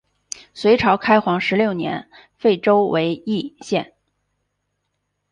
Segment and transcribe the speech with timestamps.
[0.55, 3.93] 隋朝开皇十六年废州为易县。